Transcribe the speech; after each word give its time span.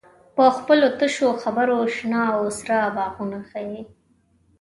په 0.35 0.45
خپلو 0.57 0.87
تشو 0.99 1.29
خبرو 1.43 1.77
شنه 1.95 2.21
او 2.35 2.41
سره 2.59 2.77
باغونه 2.95 3.39
ښیې. 3.49 3.81